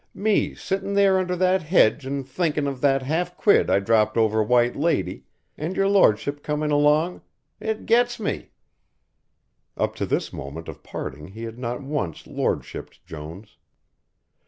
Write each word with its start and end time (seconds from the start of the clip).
Me 0.15 0.55
sittin' 0.55 0.95
there 0.95 1.19
under 1.19 1.35
that 1.35 1.61
hedge 1.61 2.07
an' 2.07 2.23
thinkin' 2.23 2.65
of 2.65 2.81
that 2.81 3.03
half 3.03 3.37
quid 3.37 3.69
I 3.69 3.77
dropped 3.77 4.17
over 4.17 4.41
'White 4.41 4.75
Lady' 4.75 5.25
and 5.59 5.75
your 5.77 5.87
lor'ship 5.87 6.41
comin' 6.41 6.71
along 6.71 7.21
It 7.59 7.85
gets 7.85 8.19
me!" 8.19 8.49
Up 9.77 9.93
to 9.97 10.07
this 10.07 10.33
moment 10.33 10.67
of 10.67 10.81
parting 10.81 11.27
he 11.27 11.43
had 11.43 11.59
not 11.59 11.83
once 11.83 12.25
Lordshipped 12.25 13.05
Jones. 13.05 13.57